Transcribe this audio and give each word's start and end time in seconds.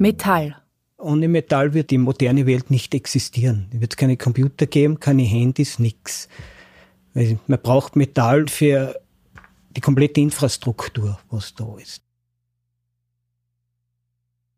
Metall. 0.00 0.56
Ohne 0.98 1.28
Metall 1.28 1.74
wird 1.74 1.90
die 1.90 1.98
moderne 1.98 2.46
Welt 2.46 2.70
nicht 2.70 2.94
existieren. 2.94 3.68
Es 3.72 3.80
wird 3.80 3.96
keine 3.96 4.16
Computer 4.16 4.66
geben, 4.66 4.98
keine 4.98 5.22
Handys, 5.22 5.78
nichts. 5.78 6.28
Man 7.14 7.60
braucht 7.62 7.96
Metall 7.96 8.48
für 8.48 9.00
die 9.70 9.80
komplette 9.80 10.20
Infrastruktur, 10.20 11.18
was 11.30 11.54
da 11.54 11.76
ist. 11.78 12.02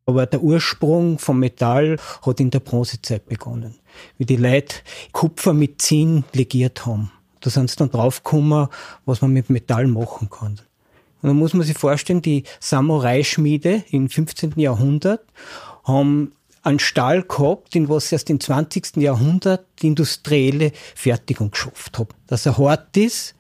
Aber 0.07 0.27
der 0.27 0.43
Ursprung 0.43 1.19
vom 1.19 1.39
Metall 1.39 1.97
hat 2.23 2.41
in 2.41 2.51
der 2.51 2.61
Bronzezeit 2.61 3.27
begonnen, 3.27 3.77
wie 4.19 4.27
die 4.27 4.37
Leute 4.37 4.77
Kupfer 5.13 5.53
mit 5.53 5.81
Zinn 5.81 6.25
legiert 6.33 6.85
haben. 6.87 7.13
Da 7.41 7.51
sind 7.51 7.71
sie 7.71 7.77
dann 7.77 7.91
draufgekommen, 7.91 8.69
was 9.05 9.23
man 9.23 9.33
mit 9.33 9.51
Metall 9.51 9.87
machen 9.87 10.29
kann. 10.29 10.61
Und 11.23 11.29
dann 11.29 11.37
muss 11.37 11.55
man 11.55 11.67
sich 11.67 11.77
vorstellen, 11.77 12.23
die 12.23 12.45
Samurai-Schmiede 12.61 13.85
im 13.91 14.09
15. 14.09 14.55
Jahrhundert 14.57 15.23
haben 15.85 16.33
einen 16.63 16.79
Stahl 16.79 17.23
gehabt, 17.23 17.75
in 17.75 17.89
was 17.89 18.13
erst 18.13 18.31
im 18.31 18.41
20. 18.41 18.97
Jahrhundert 18.97 19.67
die 19.81 19.89
industrielle 19.89 20.73
Fertigung 20.95 21.51
geschafft 21.51 21.99
hat. 21.99 22.09
Dass 22.27 22.47
er 22.47 22.59
hart 22.59 22.97
ist, 22.97 23.35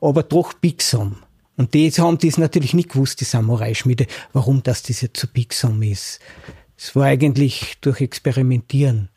aber 0.00 0.22
doch 0.22 0.52
biegsam. 0.54 1.16
Und 1.56 1.72
die 1.74 1.90
haben 1.90 2.18
das 2.18 2.38
natürlich 2.38 2.74
nicht 2.74 2.90
gewusst, 2.90 3.20
die 3.20 3.24
Samurai-Schmiede, 3.24 4.06
warum 4.32 4.62
das, 4.62 4.82
das 4.82 5.00
jetzt 5.00 5.18
so 5.18 5.26
biegsam 5.26 5.82
ist. 5.82 6.20
Es 6.76 6.94
war 6.94 7.06
eigentlich 7.06 7.78
durch 7.80 8.02
Experimentieren. 8.02 9.08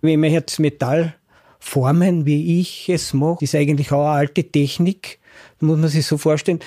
Wenn 0.00 0.20
man 0.20 0.30
jetzt 0.30 0.60
Metall 0.60 1.14
formen, 1.58 2.24
wie 2.24 2.60
ich 2.60 2.88
es 2.88 3.12
mache, 3.12 3.44
ist 3.44 3.54
eigentlich 3.54 3.90
auch 3.92 4.06
eine 4.06 4.18
alte 4.18 4.44
Technik. 4.44 5.18
Da 5.58 5.66
muss 5.66 5.78
man 5.78 5.88
sich 5.88 6.06
so 6.06 6.16
vorstellen, 6.16 6.60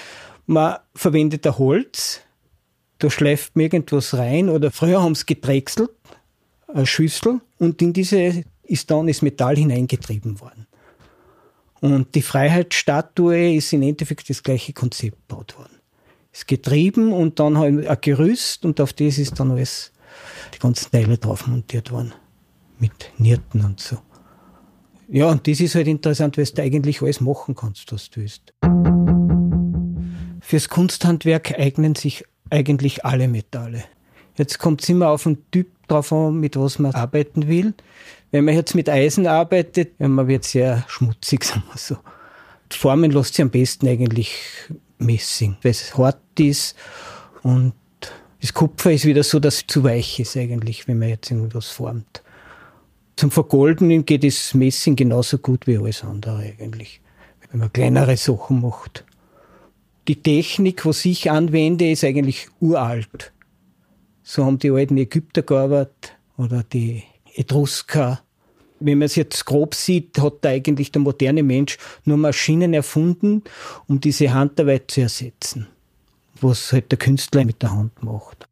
man 0.45 0.77
verwendet 0.95 1.45
ein 1.47 1.57
Holz, 1.57 2.21
da 2.99 3.09
schleift 3.09 3.55
man 3.55 3.63
irgendwas 3.63 4.13
rein 4.13 4.49
oder 4.49 4.71
früher 4.71 5.01
haben 5.01 5.15
sie 5.15 5.26
gedrechselt, 5.26 5.91
eine 6.68 6.85
Schüssel 6.85 7.41
und 7.59 7.81
in 7.81 7.93
diese 7.93 8.43
ist 8.63 8.90
dann 8.90 9.07
das 9.07 9.21
Metall 9.21 9.57
hineingetrieben 9.57 10.40
worden. 10.40 10.68
Und 11.81 12.15
die 12.15 12.21
Freiheitsstatue 12.21 13.55
ist 13.55 13.73
im 13.73 13.81
Endeffekt 13.81 14.29
das 14.29 14.41
gleiche 14.41 14.71
Konzept 14.71 15.27
gebaut 15.27 15.57
worden. 15.57 15.79
Ist 16.31 16.48
getrieben 16.48 17.12
und 17.12 17.40
dann 17.40 17.57
halt 17.57 17.85
ein 17.85 17.98
Gerüst 17.99 18.63
und 18.63 18.79
auf 18.79 18.93
das 18.93 19.18
ist 19.18 19.37
dann 19.40 19.51
alles, 19.51 19.91
die 20.55 20.59
ganzen 20.59 20.90
Teile 20.91 21.18
drauf 21.18 21.46
montiert 21.46 21.91
worden. 21.91 22.13
Mit 22.79 23.12
Nierten 23.18 23.65
und 23.65 23.81
so. 23.81 23.98
Ja, 25.09 25.29
und 25.29 25.46
das 25.46 25.59
ist 25.59 25.75
halt 25.75 25.87
interessant, 25.87 26.37
weil 26.37 26.46
du 26.46 26.62
eigentlich 26.62 27.01
alles 27.01 27.20
machen 27.20 27.53
kannst, 27.53 27.91
was 27.91 28.09
du 28.09 28.21
willst. 28.21 28.53
Fürs 30.46 30.68
Kunsthandwerk 30.68 31.58
eignen 31.58 31.96
sich 31.96 32.26
eigentlich 32.49 33.05
alle 33.05 33.30
Metalle. 33.30 33.86
Jetzt 34.38 34.60
kommt 34.60 34.82
es 34.84 34.90
immer 34.90 35.10
auf 35.10 35.24
den 35.24 35.38
Typ 35.52 35.68
drauf 35.88 36.12
an, 36.12 36.38
mit 36.40 36.58
was 36.58 36.80
man 36.80 36.94
arbeiten 36.94 37.48
will. 37.48 37.74
Wenn 38.32 38.44
man 38.44 38.54
jetzt 38.54 38.76
mit 38.76 38.90
Eisen 38.90 39.26
arbeitet, 39.26 39.99
man 39.99 40.27
wird 40.27 40.44
sehr 40.44 40.84
schmutzig, 40.90 41.44
sagen 41.46 41.64
wir 41.71 41.77
so. 41.77 41.98
Formen 42.70 43.12
lässt 43.12 43.36
sich 43.36 43.44
am 43.44 43.52
besten 43.52 43.88
eigentlich 43.88 44.36
Messing, 44.98 45.55
weil 45.62 45.71
es 45.71 45.98
hart 45.98 46.20
ist 46.40 46.76
und 47.44 47.74
das 48.41 48.54
Kupfer 48.54 48.91
ist 48.91 49.05
wieder 49.05 49.24
so, 49.24 49.40
dass 49.40 49.58
es 49.58 49.68
zu 49.68 49.84
weich 49.84 50.20
ist 50.20 50.36
eigentlich, 50.36 50.88
wenn 50.88 50.99
man 50.99 51.10
jetzt 51.10 51.32
irgendwas 51.32 51.68
formt. 51.68 52.21
Zum 53.16 53.32
Vergolden 53.32 54.05
geht 54.05 54.24
das 54.24 54.54
Messing 54.55 54.96
genauso 54.96 55.38
gut 55.38 55.68
wie 55.68 55.77
alles 55.77 56.04
andere 56.04 56.54
eigentlich, 56.60 56.99
wenn 57.52 57.62
man 57.62 57.71
kleinere 57.71 58.18
Sachen 58.18 58.60
macht 58.62 59.05
die 60.07 60.21
Technik, 60.21 60.85
was 60.85 61.05
ich 61.05 61.32
anwende, 61.32 61.90
ist 61.90 62.04
eigentlich 62.04 62.48
uralt. 62.59 63.32
So 64.22 64.46
haben 64.46 64.59
die 64.59 64.72
alten 64.72 64.97
Ägypter 64.97 65.41
gearbeitet 65.41 66.16
oder 66.38 66.63
die 66.63 67.03
Etrusker. 67.36 68.22
Wenn 68.80 69.00
man 69.00 69.06
es 69.06 69.16
jetzt 69.16 69.46
grob 69.46 69.75
sieht, 69.75 70.19
hat 70.19 70.40
da 70.41 70.50
eigentlich 70.50 70.91
der 70.91 71.02
moderne 71.02 71.44
Mensch 71.44 71.78
nur 72.03 72.18
Maschinen 72.18 72.74
erfunden, 72.74 73.44
um 73.88 74.02
diese 74.02 74.34
Handarbeit 74.34 74.91
zu 74.91 75.02
ersetzen, 75.02 75.68
was 76.41 76.74
halt 76.74 76.91
der 76.91 77.00
Künstler 77.00 77.46
mit 77.46 77.62
der 77.62 77.72
Hand 77.72 78.03
macht. 78.03 78.47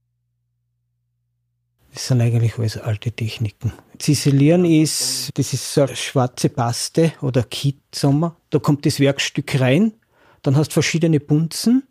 Das 1.93 2.07
sind 2.07 2.21
eigentlich 2.21 2.57
alles 2.57 2.77
alte 2.77 3.11
Techniken. 3.11 3.73
Ziselieren 3.97 4.63
ist, 4.63 5.29
das 5.33 5.51
ist 5.51 5.73
so 5.73 5.81
eine 5.81 5.95
schwarze 5.97 6.47
Paste 6.47 7.11
oder 7.21 7.43
Kit, 7.43 7.79
sagen 7.93 8.31
Da 8.49 8.59
kommt 8.59 8.85
das 8.85 9.01
Werkstück 9.01 9.59
rein 9.59 9.93
dann 10.41 10.55
hast 10.55 10.69
du 10.69 10.73
verschiedene 10.73 11.19
Bunzen 11.19 11.83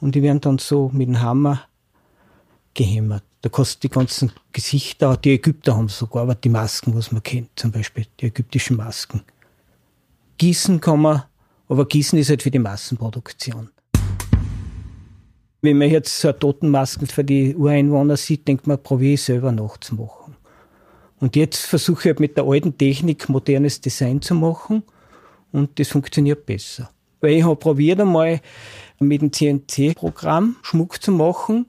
und 0.00 0.14
die 0.14 0.22
werden 0.22 0.40
dann 0.40 0.58
so 0.58 0.90
mit 0.92 1.08
dem 1.08 1.20
Hammer 1.20 1.62
gehämmert. 2.74 3.24
Da 3.42 3.48
kostet 3.48 3.84
die 3.84 3.88
ganzen 3.88 4.32
Gesichter, 4.52 5.16
die 5.16 5.34
Ägypter 5.34 5.76
haben 5.76 5.88
sogar, 5.88 6.22
aber 6.22 6.34
die 6.34 6.48
Masken, 6.48 6.94
was 6.94 7.12
man 7.12 7.22
kennt, 7.22 7.50
zum 7.56 7.70
Beispiel 7.70 8.06
die 8.20 8.26
ägyptischen 8.26 8.76
Masken. 8.76 9.22
Gießen 10.38 10.80
kann 10.80 11.00
man, 11.00 11.22
aber 11.68 11.86
Gießen 11.86 12.18
ist 12.18 12.28
halt 12.28 12.42
für 12.42 12.50
die 12.50 12.58
Massenproduktion. 12.58 13.70
Wenn 15.62 15.78
man 15.78 15.90
jetzt 15.90 16.20
so 16.20 16.32
Totenmasken 16.32 17.06
für 17.06 17.24
die 17.24 17.56
Ureinwohner 17.56 18.16
sieht, 18.16 18.46
denkt 18.46 18.66
man, 18.66 18.82
probiere 18.82 19.14
ich 19.14 19.22
selber 19.22 19.52
nachzumachen. 19.52 20.36
Und 21.18 21.34
jetzt 21.34 21.64
versuche 21.64 22.00
ich 22.00 22.06
halt 22.06 22.20
mit 22.20 22.36
der 22.36 22.44
alten 22.44 22.76
Technik 22.76 23.28
modernes 23.28 23.80
Design 23.80 24.20
zu 24.20 24.34
machen 24.34 24.82
und 25.52 25.78
das 25.78 25.88
funktioniert 25.88 26.44
besser. 26.44 26.90
Weil 27.20 27.32
ich 27.32 27.44
habe 27.44 27.56
probiert 27.56 28.00
einmal 28.00 28.40
mit 28.98 29.22
dem 29.22 29.32
CNC-Programm 29.32 30.56
Schmuck 30.62 31.02
zu 31.02 31.12
machen 31.12 31.66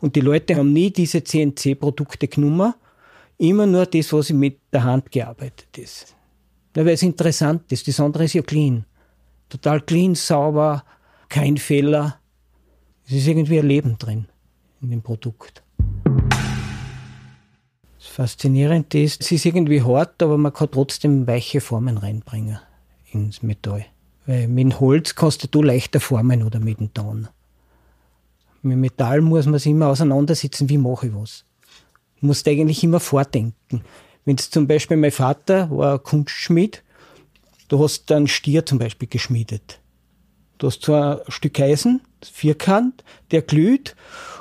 und 0.00 0.16
die 0.16 0.20
Leute 0.20 0.56
haben 0.56 0.72
nie 0.72 0.90
diese 0.90 1.22
CNC-Produkte 1.22 2.28
genommen, 2.28 2.74
immer 3.38 3.66
nur 3.66 3.86
das, 3.86 4.12
was 4.12 4.30
mit 4.30 4.60
der 4.72 4.84
Hand 4.84 5.10
gearbeitet 5.10 5.78
ist. 5.78 6.14
Ja, 6.76 6.84
weil 6.84 6.94
es 6.94 7.02
interessant 7.02 7.70
ist. 7.72 7.88
Das 7.88 7.98
andere 8.00 8.24
ist 8.24 8.34
ja 8.34 8.42
clean. 8.42 8.84
Total 9.48 9.80
clean, 9.80 10.14
sauber, 10.14 10.84
kein 11.28 11.56
Fehler. 11.56 12.18
Es 13.06 13.12
ist 13.12 13.26
irgendwie 13.26 13.58
ein 13.58 13.66
Leben 13.66 13.98
drin 13.98 14.26
in 14.80 14.90
dem 14.90 15.02
Produkt. 15.02 15.62
Das 17.98 18.06
Faszinierende 18.06 19.02
ist, 19.02 19.20
es 19.20 19.32
ist 19.32 19.46
irgendwie 19.46 19.82
hart, 19.82 20.22
aber 20.22 20.38
man 20.38 20.52
kann 20.52 20.70
trotzdem 20.70 21.26
weiche 21.26 21.60
Formen 21.60 21.98
reinbringen 21.98 22.58
ins 23.12 23.42
Metall. 23.42 23.86
Weil 24.26 24.48
mit 24.48 24.80
Holz 24.80 25.14
kannst 25.14 25.46
du 25.52 25.62
leichter 25.62 26.00
formen 26.00 26.42
oder 26.42 26.60
mit 26.60 26.80
dem 26.80 26.92
Ton. 26.92 27.28
Mit 28.62 28.78
Metall 28.78 29.20
muss 29.22 29.46
man 29.46 29.58
sich 29.58 29.72
immer 29.72 29.88
auseinandersetzen, 29.88 30.68
wie 30.68 30.78
mache 30.78 31.06
ich 31.06 31.14
was. 31.14 31.44
Du 32.20 32.26
musst 32.26 32.46
eigentlich 32.46 32.84
immer 32.84 33.00
vordenken. 33.00 33.82
Wenn 34.24 34.36
zum 34.36 34.66
Beispiel 34.66 34.98
mein 34.98 35.10
Vater 35.10 35.70
war 35.70 35.98
Kunstschmied, 35.98 36.82
du 37.68 37.82
hast 37.82 38.12
einen 38.12 38.28
Stier 38.28 38.66
zum 38.66 38.78
Beispiel 38.78 39.08
geschmiedet. 39.08 39.80
Du 40.58 40.66
hast 40.66 40.82
so 40.82 40.94
ein 40.94 41.18
Stück 41.28 41.58
Eisen, 41.58 42.02
vierkant, 42.22 43.02
der 43.30 43.40
glüht 43.40 43.96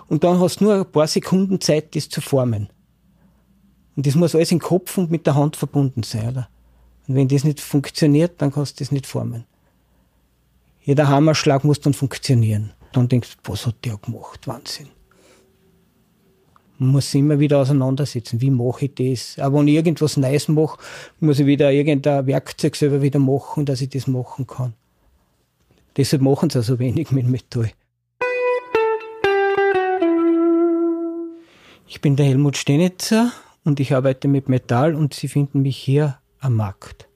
und 0.08 0.26
dann 0.26 0.40
hast 0.42 0.60
du 0.60 0.66
nur 0.66 0.76
ein 0.76 0.92
paar 0.92 1.08
Sekunden 1.08 1.62
Zeit, 1.62 1.96
das 1.96 2.10
zu 2.10 2.20
formen. 2.20 2.70
Und 3.96 4.06
das 4.06 4.16
muss 4.16 4.36
alles 4.36 4.52
im 4.52 4.60
Kopf 4.60 4.98
und 4.98 5.12
mit 5.12 5.26
der 5.26 5.36
Hand 5.36 5.56
verbunden 5.56 6.04
sein, 6.04 6.30
oder? 6.30 6.50
Und 7.08 7.16
wenn 7.16 7.28
das 7.28 7.44
nicht 7.44 7.60
funktioniert, 7.60 8.42
dann 8.42 8.52
kannst 8.52 8.80
du 8.80 8.84
das 8.84 8.92
nicht 8.92 9.08
formen. 9.08 9.46
Jeder 10.82 11.08
Hammerschlag 11.08 11.64
muss 11.64 11.80
dann 11.80 11.94
funktionieren. 11.94 12.74
Dann 12.94 13.08
denkst 13.08 13.38
du, 13.44 13.52
was 13.52 13.66
hat 13.66 13.76
der 13.86 13.98
gemacht? 13.98 14.48
Wahnsinn. 14.48 14.88
Man 16.78 16.92
muss 16.92 17.14
immer 17.14 17.40
wieder 17.40 17.60
auseinandersetzen. 17.60 18.40
Wie 18.40 18.50
mache 18.50 18.86
ich 18.86 18.96
das? 18.96 19.44
Aber 19.44 19.60
wenn 19.60 19.68
ich 19.68 19.76
irgendwas 19.76 20.16
Neues 20.16 20.48
mache, 20.48 20.80
muss 21.20 21.40
ich 21.40 21.46
wieder 21.46 21.72
irgendein 21.72 22.26
Werkzeug 22.26 22.76
selber 22.78 23.02
wieder 23.02 23.20
machen, 23.20 23.66
dass 23.66 23.82
ich 23.82 23.90
das 23.90 24.08
machen 24.08 24.48
kann. 24.48 24.74
Deshalb 25.98 26.22
machen 26.22 26.50
sie 26.50 26.64
so 26.64 26.80
wenig 26.80 27.12
mit 27.12 27.28
Metall. 27.28 27.72
Ich 31.86 32.00
bin 32.00 32.16
der 32.16 32.28
Helmut 32.28 32.56
Stenitzer 32.56 33.34
und 33.66 33.82
ich 33.82 33.94
arbeite 33.94 34.30
mit 34.30 34.48
Metall 34.48 34.96
und 34.96 35.14
Sie 35.14 35.28
finden 35.28 35.62
mich 35.64 35.76
hier 35.76 36.20
am 36.40 36.56
Markt. 36.56 37.09